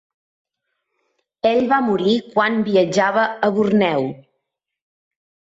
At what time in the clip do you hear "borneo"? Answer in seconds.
3.59-4.09